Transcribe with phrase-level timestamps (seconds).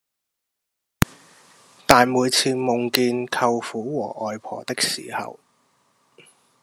[1.85, 5.39] 但每次夢見舅父和外婆的時候